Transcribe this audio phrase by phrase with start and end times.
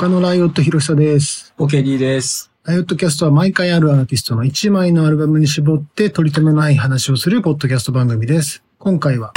[0.00, 1.52] 他のライオット広久です。
[1.58, 2.50] OKD です。
[2.64, 8.62] ライオットキャストは毎回あるアーティストの1枚のアルバムに絞って取り留めのない話をするポッドキャスト番組です。
[8.78, 9.34] 今回は、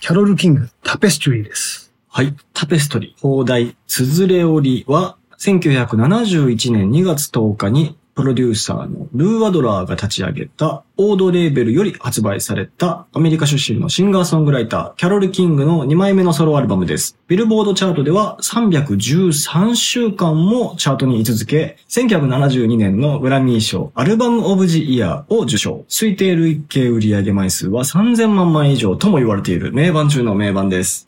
[0.00, 1.92] キャロル・キング、タペストリーです。
[2.08, 2.34] はい。
[2.52, 17.16] タペストリー、放題、つづれ折りは、1971年2月10日に、プロデューサーのルー・アドラーが立ち上げた、オードレーベルより発売された、アメリカ出身のシンガーソングライター、キャロル・キングの2枚目のソロアルバムです。
[17.28, 25.84] ビルボードチャートでは313週間もチャートに居続け、1972年のグラミー賞、アルバム・オブ・ジ・イヤーを受賞。
[25.88, 31.04] 推定累計売上枚数は3000万枚以上とも言われている名盤中の名盤です。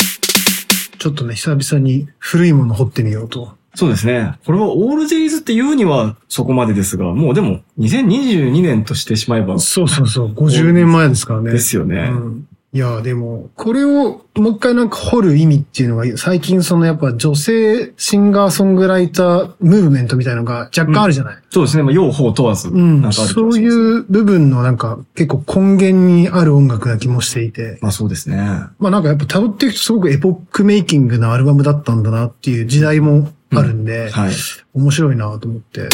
[0.99, 3.62] ちょっとね、久々に古いもの掘ってみようと。
[3.75, 4.35] そうですね。
[4.45, 11.53] これはオールデイズって言うにはそこまでですが、もうでも2022年としてしまえばそうそうそう、50年前ですからね。
[11.53, 12.09] ですよね。
[12.11, 21.83] うんいや、でも、これをもう一回なんか掘る意味っていうのが、最近そのやっぱ女性シンガーソングライタームーブメントみたいなのが若干あるじゃない、そうですね。
[21.83, 22.69] まあ、用法問わず。
[22.69, 27.79] うん、なんかそういう部分のなんか結構根源にある音楽な気もしていて。
[27.83, 28.39] まあそうですね。
[28.79, 34.33] まあなんかやっぱ辿っていくとすごくエポックメイキングなアルバムだったんだなっていう時代もあるんで、はい。
[34.75, 35.89] 面白いなと思って。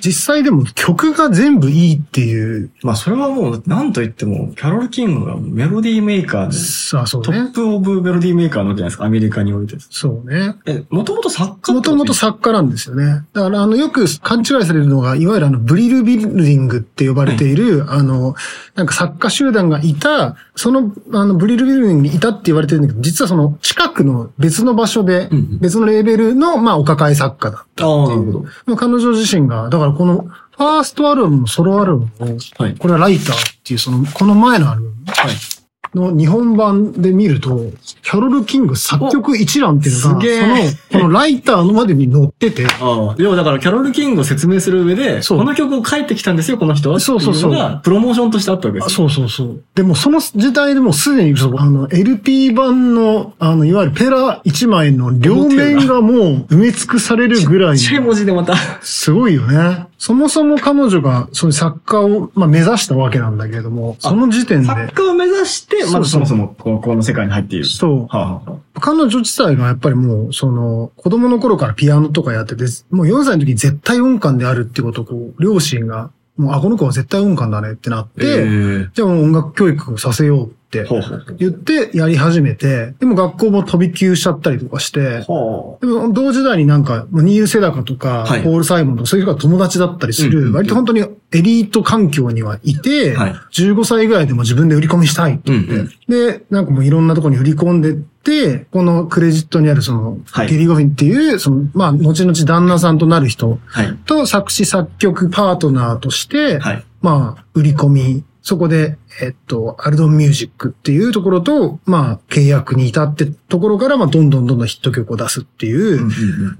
[0.00, 7.50] 実際でも曲が全部いいっていう、まあそれはもう何と言っても、キャロル・キングがメロディーメーカーで、そうトッね。
[7.52, 9.76] プオブメロディーメーカーのじゃないですか、アメリカにおいて。
[9.90, 10.56] そうね。
[10.66, 13.24] え、もともと作家もともと作家なんですよね。
[13.32, 18.34] だから、あの、よく勘違いされるのが、いわゆるあの、ブリルビルディングって呼ばれている、あの、
[18.74, 27.86] なんか作家集団がいた、その、あの、ブリルビルディングにいたって言われてるんだけど、実はその、近くの別の場所でうんうん、別のレーベルの、まあ、お抱え作家だった。
[27.86, 28.44] ああ、なるほど。
[28.66, 32.74] まあ彼女自身が、だからこの、ファーストアルバムのソロアルバムを、はい。
[32.76, 35.55] これはライターっていう、その、この前のアルバムはい。
[35.96, 43.14] の日本版で見ると、キャロル・キング作曲一覧っていうのが、その、このライターのまでに載ってて、ああ。
[43.18, 47.00] 要はだからキャロル・キングを説明する上で、この曲を書いてきたんですよ、この人は。
[47.00, 49.62] そうそうそうが、プロモーションとしてあったわけですそうそうそう。
[49.74, 58.54] でもその時代でもうすでに、そうあの、LP 版の、あの、いわゆるペラ1枚の両面がもう埋め尽くされるぐらい、ちっちゃい文字でまた。
[58.82, 59.86] すごいよね。
[59.98, 67.64] そもそも彼女が、そういう作家を、まあ、目指したわけなんだけれども、その時点で、作家を目指して、まずそもそもこの世界に入っている。
[67.64, 68.00] そう。
[68.02, 80.50] はあはあは彼女自体がやっぱりもう、その、子供の頃からピアノとかやってて、もう4歳の時に絶対音感であるってことを、こう、両親が、もう、あ、この子は絶対音感だねってなっあて、えじゃあもう音楽教育をさせようっ
[80.82, 81.36] てほうほうほう。
[81.38, 103.96] 言ってやり始めて、でも学校も飛び級しちゃったりとかして、はでも同時代になんか、まあニール・セダカとか、はいポール・サイモンとかそういう人が友達だったりする、割と本当にエリート環境にはいて、はい15歳ぐらいでも自分で売り込みしたいって言って、うんで、なんかもういろんなところに売り込んでって、このクレジットにあるその、はいゲリー・ゴフィンっていう、その、まあ、後々旦那さんとなる人はい。
[104.06, 106.84] と作詞作曲パートナーとして、はい。
[107.02, 116.08] まあ、売り込み、そこで、えっと、アルドンミュージックっていうところと、まあ、契約に至ってところから、まあ、どんどんどんどんヒット曲を出すっていう、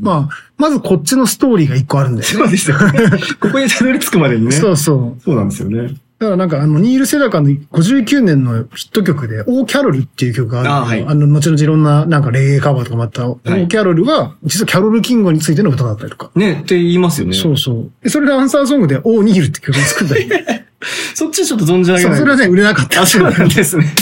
[0.01, 2.35] まあ、まずこっちのストーリーが一個あるんだよね。
[2.39, 3.09] そうですよね。
[3.39, 4.51] ここにたどり着くまでにね。
[4.51, 5.37] そそううそう。
[5.37, 5.95] なんですよね。
[6.19, 16.33] だからなんかあの、ニール・セダカの59年のヒット曲で、オー・キャロルっていう曲があるあはいあの、後々いろんななんかレゲエカバーとかもあった、オいー・キャロルは、実はキャロル・キングについての歌だったりとか。
[16.35, 17.35] ね、って言いますよね。
[17.35, 17.91] そうそう。
[18.03, 20.27] でそれでアンサーソングで、オー・ニールって曲を作ったり。
[21.15, 22.19] そっちちょっと存じ上げない。
[22.19, 23.03] それはね、売れなかった。
[23.03, 23.87] あ、そうなんですね。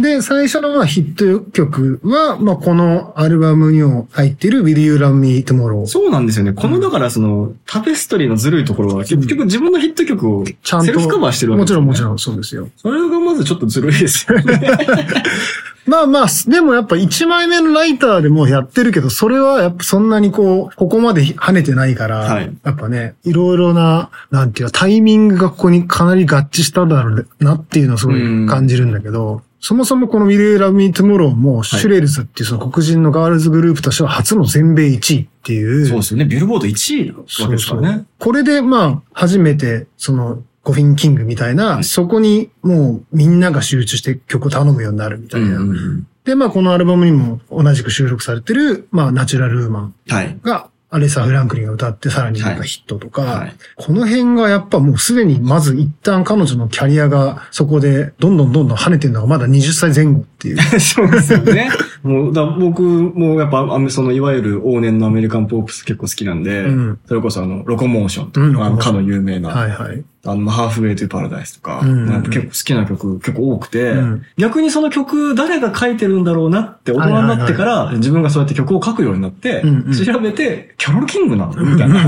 [0.00, 5.86] で、最初のまあヒット曲は、まあこのアルバムにも入っている Will You Love Me Tomorrow。
[5.86, 6.52] そうなんですよね。
[6.52, 10.86] この、だからその、タペストリーのずるいところは、結局自分のヒット曲をちゃんと。
[10.86, 12.04] セルフカバーしてるわけもちろんもちん。
[12.04, 12.68] ろんそうですよ。
[12.76, 14.60] それがまずちょっとずるいですよね。
[15.86, 35.86] まあまあ、でもやっぱ1枚目のライターでもやってるけど、それはやっぱそんなにこう、ここまで跳ねてないから、はいやっぱね、いろいろな、なんていうか、タイミングがここにかなり合致したんだろうなっていうのをすごい感じるんだけど、そもそもこの Will You Love Me Tomorrow も、シュレルズっていうその黒人のガールズグループとしては初の全米1位っていう。
[35.86, 36.26] そうですよね。
[36.26, 38.04] ビルボード1位なわけですからね。
[38.18, 45.60] これでまあ、初めて、その、ゴフィン・キングみたいな、そこにもうみんなが集中して曲を頼むようになるみたいな。
[45.60, 46.06] ん。
[46.24, 50.38] で、まあこのアルバムにも同じく収録されてる、まあナチュラルウーマンはい。
[50.42, 60.58] が、アレサ・フランクリンが歌ってさらになんかヒットとか、はいこの辺がやっぱもうすでにまず一旦彼女のキャリアがそこでどんどんどんどん跳ねてるのがまだ20歳前後っていう。
[60.78, 61.68] そうですよね。
[62.04, 70.04] もう、だ僕もやっぱ、あのその、いわゆる往年のアメリカンポップス結構好きなんで、うんそれこそあの、ロコモーションとか、うんロコモーションかの有名な、はいはい。
[70.26, 71.82] あの、ハーフウェイというパラダイスとか、
[72.24, 79.62] 結構好きな曲結構多くて、うん逆にその曲誰が書いてるんだろうなって大人になってから、自分がそうやって曲を書くようになって、
[80.04, 82.04] 調べて、キャロル・キングなのみたいな。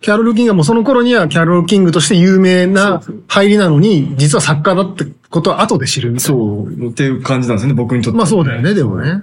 [0.00, 6.38] キャロル・キングはもうその頃にはキャロル・キングとして有名な入りなのに、実は作家だってことは後で知るみたいな。
[6.38, 8.16] そう、っていう感じなんですよね、僕にとって。
[8.16, 9.22] まあそうだよね、でもね。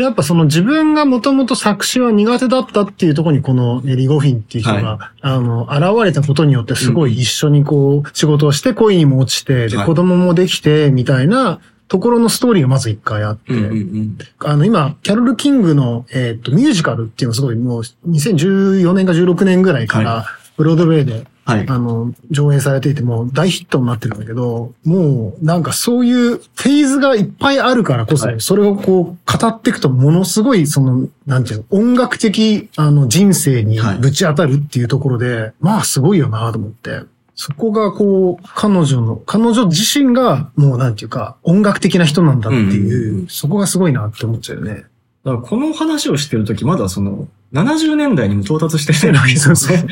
[0.00, 9.86] でやっぱその自分がもともと作詞は苦手だったっていうところにこのエリ・ゴフィンっていう人が、はあの、現れたことによってすごい一緒にこう仕事をして恋にも落ちて、ではい。
[9.86, 14.18] 子供もできてみたいなところのストーリーがまず一回あって、うんうんうん。
[14.38, 20.26] あの、今、キャロル・キングの、えっ、と、ミュージカルっていうのがすごいもう2014年か16年ぐらいから、は
[20.56, 21.68] ブロードウェイではい。
[21.68, 37.02] あの、上映されていてもう大ヒットになってるんだけど、もうなんかそういうフェーズがいっぱいあるからこそ、はいそれをこう語っていくとものすごいその、なんていうの、音楽的あの人生にはいぶち当たるっていうところで、まあすごいよなと思って。
[37.34, 44.84] そこがこう、彼女の、彼女自身がもうなんていうか、音楽的な人なんだっていう、うんそこがすごいなって思っちゃうよね。
[45.24, 49.86] だからこの話をしてるとき、まだその、70年代にも到達してないわけですよね。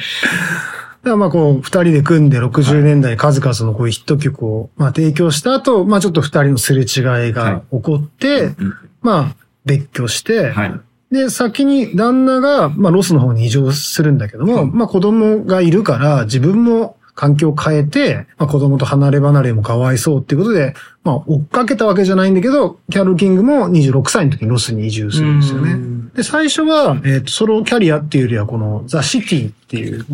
[1.02, 10.80] だからまあこう、二人で組んで60年代に数々のこういうヒット曲をまあ提供した後、まあちょっと二人のすれ違いが起こって、うんまあ別居して、はい。
[11.10, 20.74] で、先に旦那が、まあロスの方に移住するんだけども、うんまあ子供がいるから自分も環境を変えて、まあ子供と離れ離れもかわいそうっていうことで、
[21.04, 25.72] まあ追っかけたわけじゃないんだけど、キャロル・キングも26歳の時にロスに移住するんですよね。
[25.72, 26.08] うん。
[26.10, 30.04] で、最初は、えっ、と、ソロキャリアっていうよりは、この、ザ・シティっていう、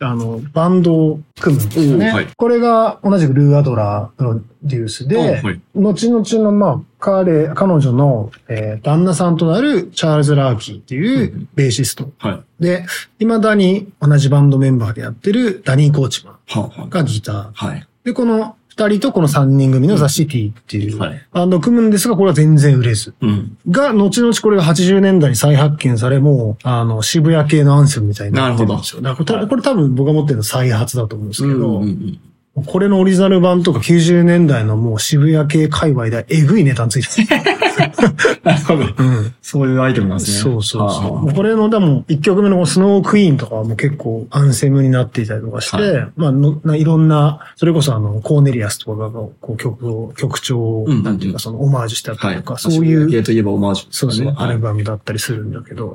[0.00, 2.10] あの、バンドを組むんですよね。
[2.10, 12.10] はいこれが同じくルー・アドラープロデュースで、はい後々の、まあ、彼、彼女の、えー旦那さんとなるチャールズ・ラーキーっていううんベーシスト。
[12.18, 12.62] はい。
[12.62, 12.84] で、
[13.18, 17.36] 未だに同じバンドメンバーでやってるダニー・コーチマーがギター。
[17.36, 17.86] あはい。
[18.04, 23.12] で、この二人とこの三人組のザ・シティっていうはいバンドを組むんですが、これは全然売れず。
[23.20, 23.58] うん。
[23.68, 29.02] が、後々これが80年代に再発見され、もう、あの、渋谷系のアンセムみたいになってるんですよ。
[29.02, 32.20] だからこれこれ多分僕が持ってるの再発だと思うんですけど、うんうん
[32.66, 37.42] これのオリジナル版とか90年代のもう渋谷系界隈でえぐいネタについてる。
[38.42, 38.84] なるほど。
[38.84, 39.34] うん。
[39.42, 40.52] そういうアイテムなんですね。
[40.52, 41.32] そうそうそう。
[41.32, 52.36] これの、でも、一曲目のスノークイーンとかはもう結構アンセムになっていたりとかして、はまあのないろんな、それこそあの、コーネリアスとかがこう曲を、曲調を、うんなんていうかそのオマージュしてあったはい。
[52.36, 55.92] りとか、そういう、ゲーといえばオマージュですそうですね、アルはいバムだったりするんだけど。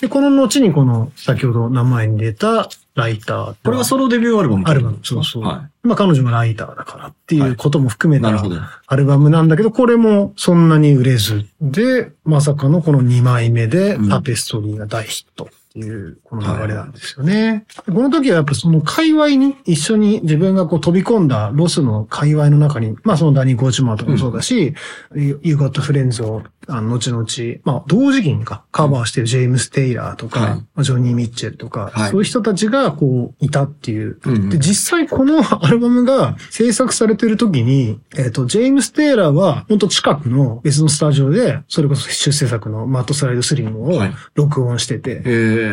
[0.00, 3.54] で、この後にこの、先ほど名前に出た、ライター。
[3.62, 5.42] これはソロデビューアルバムアルバム、そうそう。
[5.44, 8.42] はまあ彼女もライターだからっていうことも含めた。
[8.86, 11.46] アルバムなんだけど、これもそんなに売れず。
[11.60, 17.66] で、まさかのこの2枚目でうんタペストリーが大ヒットっていう、この流れなんですよね。
[17.84, 24.74] この時はやっぱその界隈に一緒に自分がこう飛び込んだロスの界隈の中に、まあそのダニー・コーチマーとかもそうだし、
[25.14, 27.26] You Got Friends を、あの、後々、
[27.64, 30.50] まあ同時期にかカバーしてるジェームス・テイラーとか、はい。
[30.50, 32.10] まあジョニー・ミッチェルとか、はい。
[32.10, 34.18] そういう人たちがこういたっていう。
[34.24, 34.48] うんうん。
[34.48, 44.14] で、実際このアルバムが制作されてる時に、えっ、と、ジェームス・テイラーは、本当近くの別のスタジオで、それこそ出世作のマット・スライド・スリムをはい。
[44.34, 45.22] 録音してて、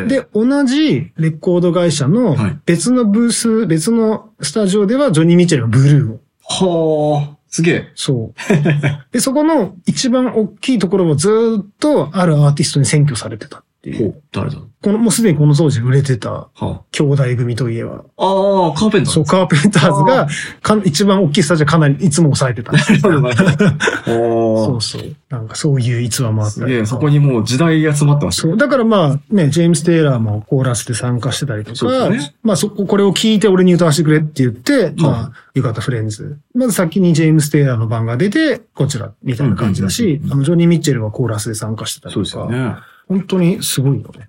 [0.01, 6.19] ええ。、で、同じレコード会社のはい別のブース、別のスタジオではジョニー・ミッチェルがブルーを。
[6.45, 7.91] はあ、すげえ。
[7.95, 8.53] そう。
[9.11, 14.11] で、そこの一番大きいところをずーっとあるアーティストに占拠されてたっていう。
[14.13, 18.25] ほう、誰だこの、もうすでにこの当時売れてたは兄弟組といえば、あ。
[18.25, 19.13] ああ、カーペンター。
[19.13, 20.27] そう、カーペンターズが、
[20.61, 22.71] か一番大きいスタジオかなりいつも抑えてた。
[22.71, 23.65] なるほど、なるほど。
[24.07, 25.15] おーそうそう。
[25.29, 26.87] なんかそういう逸話もあったすげえ、り。
[26.87, 28.57] そこにもう時代集まってますそう。
[28.57, 36.37] だからまあね、ジェームス・テイラーもコーラスで参加してたりとか、そうですねまあそこ、これを聞いて俺に歌わせてくれって言って、まあ、よかったフレンズ。
[36.55, 42.75] まず先にジェームス・テイラーの番が出て、こちら、みたいな感じだうんしあの、ジョニー・ミッチェルはコーラスで参加してたりそうですよね。
[43.13, 44.25] 本当にすごいよね。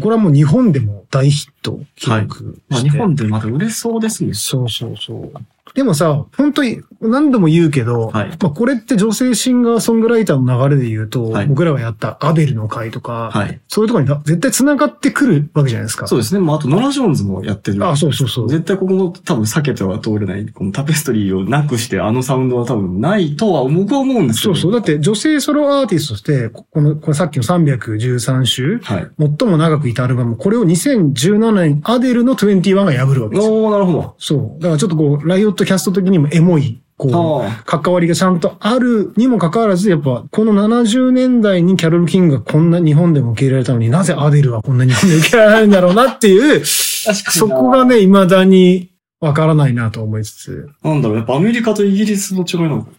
[0.00, 4.34] これはもう日本でも大ヒット記録まあして、日本でまだ売れそうですね。
[4.34, 5.32] そうそうそう。
[5.74, 13.60] でもさ、本当に何度も言うけど、はいまあこれって女性シンガーソングライターの流れで言うと、はい僕らがやったアベルの回とか、はい。
[13.68, 16.06] そういうところにな絶対繋がってくるわけじゃないですか。
[16.06, 16.40] そうですね。
[16.40, 17.84] まあ、あと、ノラ・ジョーンズもやってる。
[17.86, 18.48] あ、そうそうそう。
[18.48, 24.54] 絶対ここも多分避けては通れない、このタペストリーをなくしてあのサウンドは多分ないとは僕は思うんですけど。
[24.54, 24.72] そうそう。
[24.72, 29.10] だって女性ソロアーティストとして、ここの、これさっきの313週、はい。
[29.18, 33.54] 最も長くいたアルバム、これを2017年アデルの21が破るわけですよ。
[33.54, 34.14] おー、なるほど。
[34.18, 34.62] そう。
[34.62, 48.90] だからちょっとこう、ライオットキャスト的にもエモい、こう、あ関わりがちゃんとあるにもかかわらず、やっぱ、この70年代にキャロル・キングがこんな日本でも受け入れられたのになぜアデルはこんな日本で受け入れられるんだろうなっていう、そこがね、未だに
[49.20, 50.68] わからないなと思いつつ。
[50.82, 52.90] なんだろう、やっぱアメリカとイギリスの違いなのか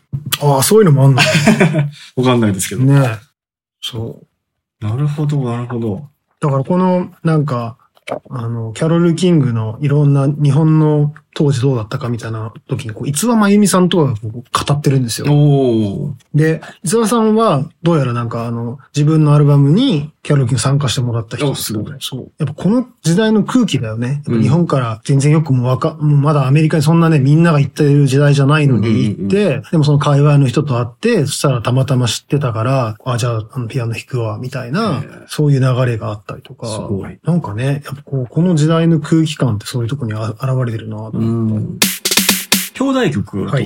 [0.41, 1.22] ああ、そういうのもあんの？
[2.17, 2.84] わかんないですけど。
[2.84, 3.00] ね。
[3.82, 4.22] そ
[4.82, 4.86] う。
[4.86, 6.08] なるほど、なるほど。
[6.41, 7.77] だからこの、なんか、
[8.29, 15.28] あの、キャロル・キングのいろんな日本の当時どうだったかみたいな時に、こう、逸話真由美さんとかがこう語ってるんですよ。
[16.34, 22.32] で、逸話さんは、どうやらなんかあの、自分のアルバムにキャロル・キング参加してもらった人あすごいそう。
[22.38, 24.08] やっぱこの時代の空気だよね。
[24.08, 36.68] やっぱうん日本から全然よくもうわか、もうまだアメリカにそんなね、みんなが行ってる時代じゃないのに行って、でもその界隈の人と会って、そしたらたまたま知ってたから、あ、じゃあ、あのピアノ弾くわ、みたいな、そういう流れがあったりとか。
[36.68, 41.80] すごいなんかね、やっぱこう、この時代の空気感ってそういうとこにあ現れてるなとうん。
[42.74, 43.58] 兄弟曲とか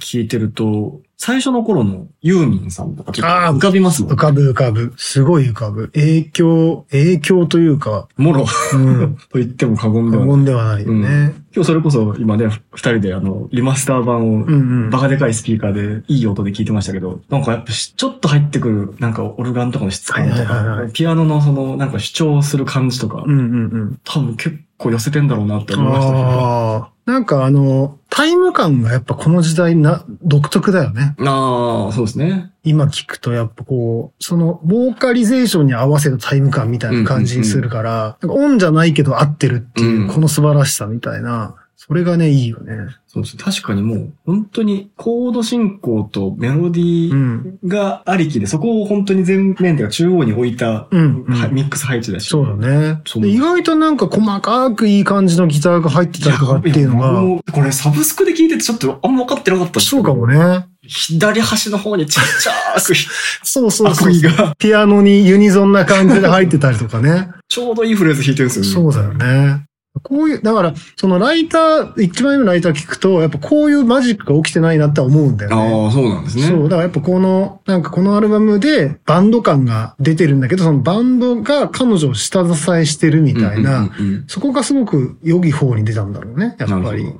[0.00, 4.16] 聞いてると、最初の頃のユーミンさんとかちょっとあー浮かびますもん浮。
[4.16, 4.92] かぶ浮かぶ。
[4.96, 5.88] すごい浮かぶ。
[5.94, 8.44] 影響、影響というか、もろ、
[8.74, 9.16] うん。
[9.30, 10.36] と言っても過言で過はない。
[10.36, 11.34] 言ではないよね。
[11.54, 14.90] 今日それこそ今ね、二人であの、リマスター版をうんうん。
[14.90, 23.46] バカでかいスピーカーでいい音で聞いてましたけど、なんかやっぱしちょっと入ってくる、なんかオルガンとかの質感とはいはいはいはか、ピアノのそのなんか主張する感じとかう、んうんう
[23.78, 23.98] ん。
[24.04, 26.18] 多分結構寄せてんだろうなって思いましたけど。
[26.18, 26.93] ああ。
[27.06, 31.14] なんかあの、タイム感がやっぱこの時代な、独特だよね。
[31.18, 32.50] ああ、そうですね。
[32.62, 41.56] 今聞くとやっぱこう、その、ボーカリゼーションに合わせたタイム感みたいな感じにするから、なんかオンじゃないけど合ってるっていうう、んこの素晴らしさみたいな、
[41.86, 42.96] それがね、いいよね。
[43.06, 43.36] そうです。
[43.36, 47.58] 確かにもう、本当にコード進行とメロディーうん。
[47.66, 52.28] がありきで、そこを本当に全面というか中央に置いた、うん、うんはミックス配置だし。
[52.28, 53.02] そうだね。
[53.04, 60.66] そうで意外となんか細かくいい感じのギターが入ってたりとかっていうのが、もこれサブスクで聞いててちょっとあんま分かってなかったそうかもね。
[60.86, 62.94] 左端の方にちっちゃく、
[63.42, 67.28] そうそうアそうが、ピアノにユニゾンな感じで入ってたりとかね。
[67.48, 68.92] ちょうどいいフレーズ弾いてるんですよね。
[68.92, 69.64] そうだよね。
[70.02, 75.56] こういう、だから、そのライター、一枚目のライター聞くと、やっぱこういうマジックが起きてないなって思うんだよね。
[75.56, 76.42] ああ、そうなんですね。
[76.48, 76.62] そう。
[76.64, 83.88] だからやっぱこの、なんかこのアルバムでバンド感が出てるんだけど、そのバンドが彼女を下支えしてるみたいな、
[84.26, 87.12] そこがすごく良い方に出たんだろうね、やっぱり。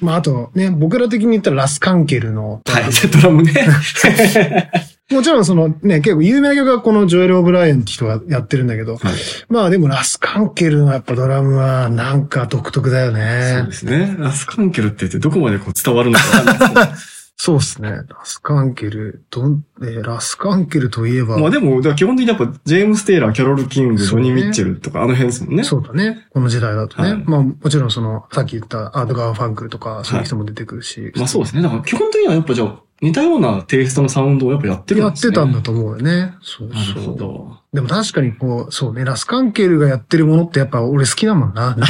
[0.00, 3.52] まああとね、僕ら的に言ったらラスカンケルの、はい、 ドラムね。
[5.10, 9.14] もちろんそのね、結構有名な曲はこのジョエル・オブライエンって人がやってるんだけど、はい
[9.48, 13.72] まあでもラスカンケルのやっぱドラムはなんか独特だよそうねで。
[13.72, 14.16] すね。
[14.18, 17.90] ラスカンケルって言ってどこまでこう伝わるのかわかんないですそうですね。
[17.90, 25.62] ラスカンケル、どん、えーラスカンケルといえば、まあでも、基本的にやっぱ、ジェームス・テイラー、キャロル・キング、ジョニー・ミッチェルとか、あの辺ですもんね。
[25.62, 26.26] そうだね。
[26.30, 27.10] この時代だとね。
[27.10, 31.12] はいまあもちろんその、さっき言ったアートガー・ファンクルとか、そういう人も出てくるし。
[31.14, 31.60] まあそうですね。
[31.60, 35.32] だから基本的にはやっぱじゃあ、似たようなテイストのサウンドをやっぱやってるんやっですね。
[35.32, 36.34] てたんだと思うよね。
[36.40, 37.16] そうなるほそう。
[37.18, 37.56] ど。
[37.74, 41.76] でも確かにこう、そうね、ラスカンケルがやってるものってやっぱ俺好きだもんな。
[41.76, 41.88] なん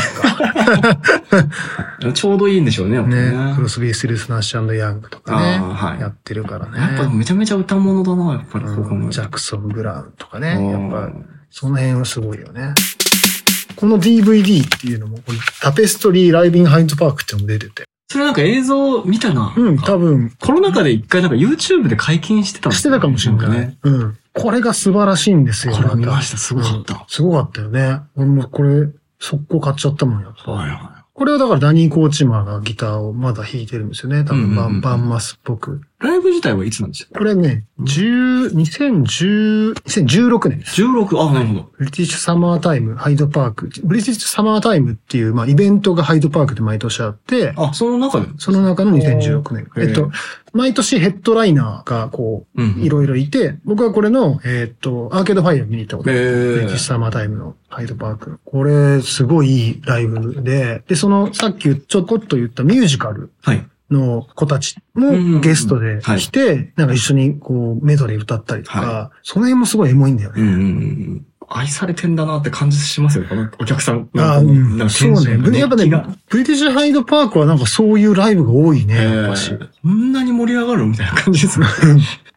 [2.01, 3.31] かちょうどいいんでしょうね、やっぱね。
[3.31, 3.55] ね。
[3.55, 5.59] クロスビー・スルス・ナッシュヤングとかね。
[5.59, 6.79] はいやってるからね。
[6.97, 9.11] やっぱめちゃめちゃ歌物だな、やっぱりうんの。
[9.11, 10.57] ジャクソン・ブラウンとかあね。
[10.57, 11.13] ーやっぱ、
[11.51, 12.75] その辺はすごいよね。
[13.77, 15.19] この DVD っていうのも、
[15.61, 17.85] タペストリー・ライビン・ハインド・パークっていうのも出てて。
[18.09, 19.53] それなんか映像見たな。
[19.57, 23.51] うん、多分、コロナ禍で一回なんか YouTube で解禁してたんですしてたかもしれない。
[23.51, 23.79] ね。
[23.83, 24.19] うん。
[24.33, 25.75] これが素晴らしいんですよ。
[25.75, 26.95] これ見まました、すごかった。
[26.95, 28.01] うんすごかったよね。
[28.17, 30.53] 俺もこれ、速攻買っちゃったもんやっぱ。
[30.53, 34.23] はいはこれはだからダニー・コーチマーがギターをまだ弾いてるんですよね。
[34.23, 35.81] 多分バン、バンマスっぽく。
[36.00, 36.07] い。
[36.07, 40.76] ライブ自体はいつなんでしたっこれね、10、2010、2016年です。
[40.76, 41.71] け ?16、あ、なるほど。
[41.79, 43.71] ブリティッシュサマータイム、ハイドパーク。
[43.83, 48.29] ブリティッシュサマータイムっていう、まあ、イベントがハイドパークで毎年あって、あ、その中で？
[48.38, 49.71] その中の2016年。
[49.79, 50.11] えっと、
[50.53, 56.19] 毎年ヘッドライナーがこういろいろいて、僕はこれの、えっと、アーケードファイア見に行ったことある。
[56.19, 58.38] えブリティッシュサマータイムのハイドパーク。
[58.45, 63.67] これ、すごいいいライブで、で、その、さっきちょこっと言ったミュージカルはい。
[63.90, 70.43] の子たちもゲストで来て、なんか一緒にこう、メドレー歌ったりとか、はその辺もすごいエモいんだよね。
[70.43, 71.26] うんうんうん。
[71.49, 74.09] 愛されてんだなって感じしますよ、このお客さん。
[74.16, 74.78] ああ、うん。
[74.78, 75.59] なんかそうね。
[75.59, 75.87] やっぱね
[76.28, 79.52] ブリティッシュハイドパークはなんかそういうライブが多いね、やっぱし。
[79.52, 81.66] えーこんなに盛り上がるみたいな感じですね。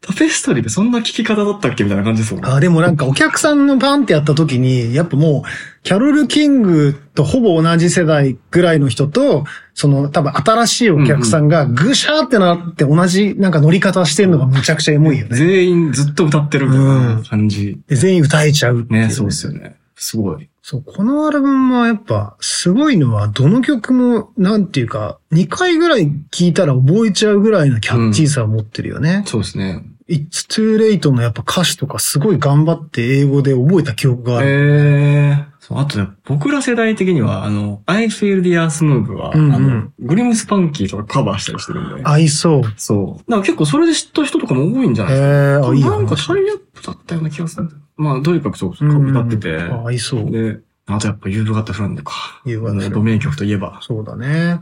[0.02, 2.50] タペストリーでそんな聞き方だったっけみたいな感じですもんね。
[2.50, 5.50] あでもなんかお客さんのバンってやった時に、やっぱもう、
[5.84, 15.38] キャロル・キングとほぼ同じ世代ぐらいの人と、その多分新しいお客さんがぐしゃーってなって同じなんか乗り方してるのがむちゃくちゃエモいよね。
[15.38, 17.80] 全員ずっと歌ってるみたいな感じ。
[17.88, 19.78] で全員歌えちゃううね、ね、そうですよね。
[19.96, 20.50] すごい。
[20.62, 29.24] そう、このアルバムはやっぱすごいのは、どの曲も、なんていうか、2回ぐらい聴いたら覚えちゃうぐらいのキャッチーさを持ってるよね。
[29.26, 29.84] そうですね。
[30.10, 34.48] It's Too Late のやっぱ歌詞とかすごい頑張って英語で覚えた記憶がある。
[34.48, 42.02] ええそう、あとね、僕ら世代的には、あの、I Feel the Earth Move は、うんうんあの、グリムスパンキーとかカバーしたりしてるんで。
[42.04, 42.74] 合いそう。
[42.76, 43.32] そう。
[43.32, 45.28] なんか結構それで知った人とかも多いんじゃないですか。
[45.28, 47.82] へーあいいなんか話タイアップだったような気がするんだよ。
[47.98, 49.58] まあ、とにかくそう、歌ってて。
[49.62, 50.32] あ合いそう。
[50.32, 52.42] で、あとやっぱユーブガッタフランドか。
[52.46, 53.80] ユーブガッタフランドド名曲といえば。
[53.84, 54.60] そうだね。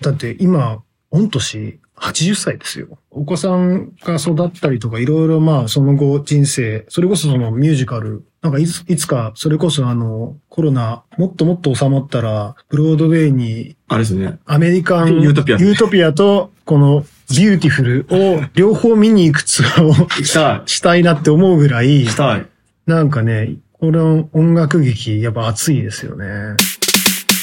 [0.00, 2.98] だって今、御年80歳ですよ。
[3.10, 14.38] お子さんが育ったりとか、いろいろまあその後人生、それこそそのミュージカル、なんかいついつか、それこそあの、コロナ、もっともっと収まったら、ブロードウェイにあれですね。
[14.46, 22.46] アメリカンユートピアユートピアと、このビューティフルを両方見に行くツアーをしたしたいなって思うぐらいい。、したい。
[22.86, 26.56] なんかね、この音楽劇、やっぱ熱いですよね。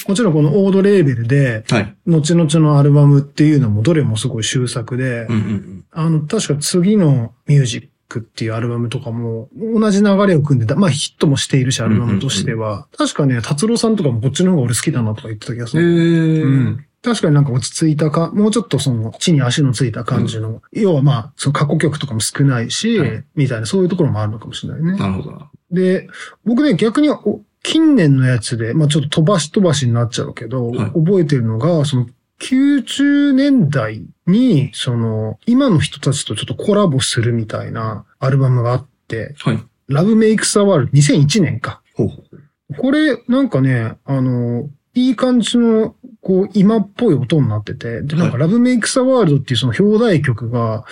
[0.09, 1.95] もちろんこのオードレーベルで、はい。
[2.07, 5.85] 後々のアルバムっていうのもどれもすごい秀作で、うんうんうん。
[5.91, 12.87] あの、確か次のミュージックっていうアルバムとかも同じ流れを汲んでた、まあヒットもしているし、アルバムとしては。
[12.97, 15.87] 確かね、達郎さんとかもこっちの方が俺好きだなとか言ってた気がする。
[15.87, 16.43] ー。
[16.43, 16.85] うん。
[17.03, 24.97] 確かになんか落ち着いたか、もうちょっとその地に足のついた感じの、要はまあ、その過去曲とかも少ないし、はいみたいなそういうところもあるのかもしれないね。
[24.97, 25.51] なるほどな。
[25.71, 26.09] で、
[26.45, 32.07] 僕ね、逆にお近年のやつで、まあちょっと飛ばし飛ばしになっちゃうけど、はい覚えてるのが、その
[32.39, 39.63] 90年代に、その、今の人たちとちょっとコラボするみたいなアルバムがあって、はい。
[39.89, 41.81] Love Makes a World 2001年か。
[41.95, 42.75] ほうほう。
[42.75, 50.85] これ、なんかね、あの、いい感じの、こう、今っぽい音になってて、で、なんか、は Love Makes a World っていうその表題曲が、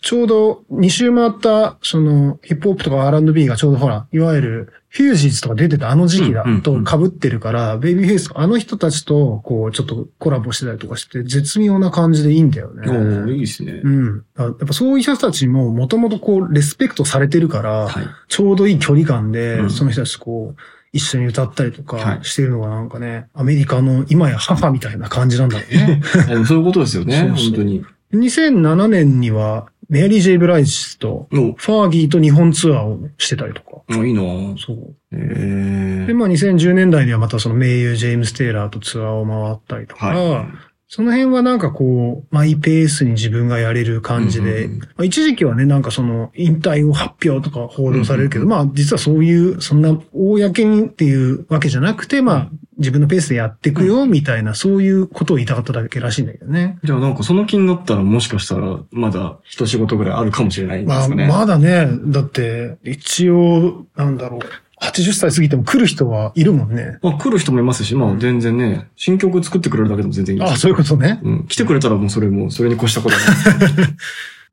[0.00, 13.32] ちょうど2周回った、その、ヒップホップとか R&B がちょうどほら、いわゆる、フュージーズとか出てたあの時期だと被ってるから、ベイビーフェイスあの人たちと、こう、ちょっとコラボしてたりとかして、絶妙な感じでいいんだよね。
[13.32, 13.88] いいですねう。
[13.88, 14.24] ん。
[14.36, 18.04] やっぱそういう人たちももともとこう、レスペクトされてるから、はい。
[18.28, 20.60] ちょうどいい距離感で、うんその人たちとこう、
[20.92, 26.02] 一緒に歌ったりとはいかしてるのがなんかね、アメリカの今や母みたいな感じなんだろうね。
[26.46, 27.18] そういうことですよね。
[27.18, 27.84] そうそう本当に。
[28.12, 33.82] 2007年には、メアリー・ジェイ・ブライスと、お、ファーギーと日本ツアーをしてたりとか。
[33.90, 34.94] おいいなぁそう。
[35.12, 40.69] えで、まあ2010年代にはまたその名優ジェームス・テイラーとツアーを回ったりとか、はい。
[40.92, 44.80] その辺はなんかこう、マイペースに自分がやれる感じで、うんうんうん。
[44.80, 52.48] まあ、一時期はね、なんかその、引退を発表とか報道されるけど、うんまあ実はそういう、そんな、公にっていうわけじゃなくて、まあ、
[52.78, 56.80] 自分のペースでやっていくよ、みたいな、そういうことを言いたかっただけらしいんだけどね。
[56.82, 61.28] じゃあなんかその気になったらもしかしたらまだ一仕事ぐらいあるかもしれないんでまあ、すかね。
[61.28, 64.40] まだね、だって、一応、なんだろう、
[64.80, 66.98] 80歳過ぎても来る人はいるもんね。
[67.02, 71.20] まあ来る人もいますし、まあ全然ね、新曲作ってくれるだけでも全然いいあそういうことね。
[71.22, 71.46] うん。
[71.46, 73.88] 来てくれたらもうそれも、それに越したことはない。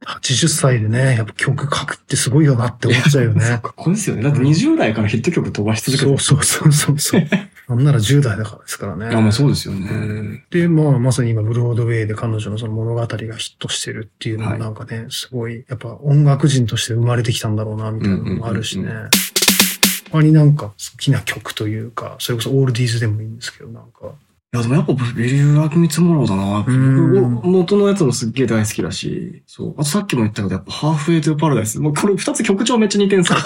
[0.05, 3.59] 80歳でね、やっぱ曲書くってすごいよなって思っちゃうよね。
[3.63, 4.21] ここですよね。
[4.21, 6.19] だって20代からヒット曲飛ばし続けてる。
[6.19, 7.27] そうそうそうそうそう。
[7.67, 9.07] なんなら10代だからですからね。
[9.07, 9.87] あ、まあそうですようね。
[9.89, 13.27] んで、まあ、まさに今、ブロードウェイで彼女のその物語がヒッ
[13.59, 19.09] トしてるっていうのはいもなんかね、すごい、やっぱ音楽人として生まれてきたんだろうな、みたいなのもあるしねうんうんうん。
[20.11, 24.13] 他になんか好きな曲というか、それこそオールディーズでもいいんですけど、なんか。
[24.53, 26.63] いや、でもやっぱ Will You Love Me Tomorrow だな。
[27.43, 29.43] 元のやつもすっげえ大好きだし。
[29.45, 29.73] そう。
[29.73, 31.81] あとさっきも言ったけど、やっぱ Halfway to Paradise。
[31.81, 33.39] もうこれ二つ曲調めっちゃ似てんすよ。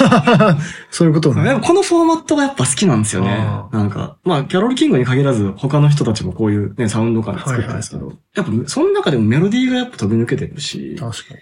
[0.91, 1.59] そういうことね。
[1.63, 3.35] このフォーマットがやっぱ好きなんですよね。
[3.71, 11.39] なんか、まあ、キャロル・キングに限らず、他の人たちもこういうね、サウンド感作ってるんですけど、やっぱ、その中でもメロディーがやっぱ飛び抜けてるし、確かに。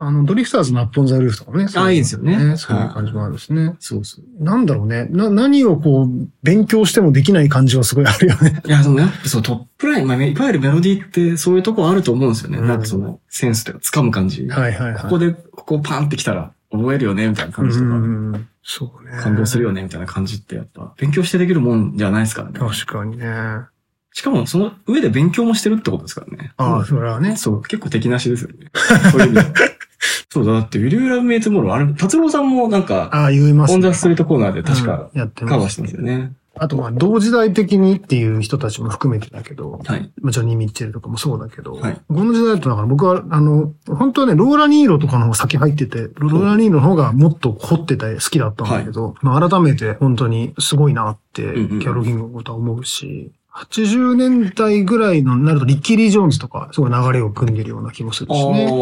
[0.00, 1.66] あの、ドリフターズのアップオンザルーフとかもね。
[1.66, 3.74] そううあいいですよねそういう感じもあるしね。
[3.80, 4.44] そうそう。
[4.44, 5.06] なんだろうね。
[5.06, 8.62] な、何をこう、勉強してもできない感じはすごいあるよね。
[8.64, 12.58] いや、そのやっぱそうトップライン、まあ、いわゆるメロディーってそういうとこあると思うんですよね。
[12.58, 14.46] うんなんかその、センスとか、掴む感じ。
[14.46, 15.02] はいはいはい。
[15.02, 19.20] ここで、ここパンってきたら、覚えるよね、みたいな感じとか、うんそうね。
[19.20, 22.60] 感動するよね、みたいな感じってやっぱ、勉強してできるもんじゃないですからね。
[22.60, 23.26] 確かにね。
[23.26, 23.68] あ
[24.12, 26.52] しかも、その上で勉強もしてるってことですからね。
[26.56, 27.36] あ、それはね。
[27.36, 28.70] そう、結構敵なしですよね。
[29.10, 29.46] そういう意味。
[30.30, 33.76] そうだ、だって、ウィリュー・ラブ・メイト・モロー、あれ、達郎さんもなんか、ああ、言いますね。
[33.76, 35.54] オン・ザ・ストリートコーナーで確か、うんやってます。
[35.54, 36.32] カバーしてますよね。
[36.60, 40.12] あと、まあ、同時代的にっていう人たちも含めてだけど、はい。
[40.20, 58.64] まあ、ジョニー・ミッチェルとかもそうだけど、はいこの時代だとだから僕は、あの、本当はね、ローラ・ニーロとかの方が先入ってて、ローラ・ニーロの方がもっと凝ってて好きだったんだけど、まあ、改めて本当にすごいなって、キャロル・キングのことは思うし、80年代ぐらいのになるとリッキー・リー・ジョーンズとか、すごい流れを組んでるような気もするああ、しね。
[58.64, 58.76] なる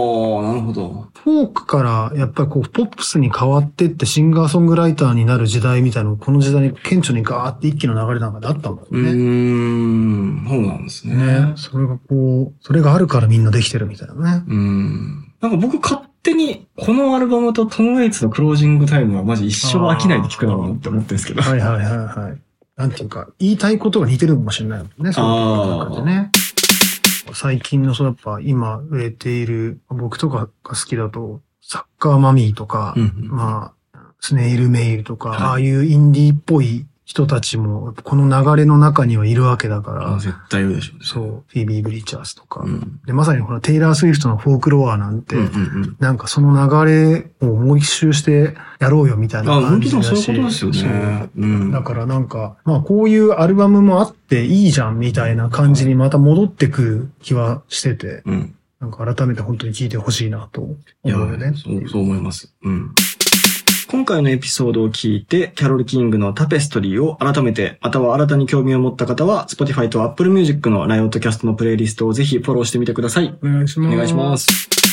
[0.61, 1.09] ほど。
[1.15, 9.11] フォークからやっぱりこうポップスに変わってってシンガーソングライターになる時代みたいなのこの時代に顕著にガーって一気の流れなんかであったもんうね。
[9.11, 11.17] ーん、そうなんですね。
[11.17, 11.53] ね。
[11.57, 14.45] それがこう、それがあるからみんなできてるみたいなね。
[14.47, 15.33] うん。
[15.41, 21.43] なんか僕勝手に、このアルバムとトム・ウェイツのクロージングタイムはマジ一生飽きないで聴くだろうなって思ってるんですけど。
[21.43, 22.46] はいはいはいはい。
[22.77, 26.31] なんていうか、言いたいことが似てるのかもしれないもんね、そういう感じでね。
[27.33, 33.29] 最近のそうやっぱ今売れている、僕とかが好きだと、サッカーマミーとか、うんうん。
[33.29, 35.39] まあ、スネイルメイルとか、はい。
[35.39, 41.05] ああいうインディーっぽい人たちも、この流れの中にはいるわけだから、絶対言うでしょうね。
[41.05, 43.01] そう、フィービー・ブリッチャーズとか、うん。
[43.07, 45.97] で、まさにほら、テイラー・スウィフトのフォークロアなんて、うんうんうん。
[46.01, 50.23] なんかその流れをもう一周してやろうよみたいなあ、感本当じだし。
[50.25, 51.31] そういうことですよね。
[51.39, 51.71] うん。
[51.71, 58.53] だからなんか、まあこういうアルバムもあっていいじゃんみたいな感じにまた戻ってくる気はしてて、うん。
[58.81, 61.55] なんか改めて本当に聴いてほしいなと思いうや、よね。
[61.57, 62.53] そう、そう思います。
[62.63, 62.91] うん。
[63.89, 73.39] 今回のエピソードを聞いて、キャロル・キングのタペストリーを改めて、または新たに興味を持った方は、Spotify と Apple Music のライオットキャストのプレイリストをぜひフォローしてみてください。
[73.43, 73.95] お願いします。
[73.95, 74.86] お願いします。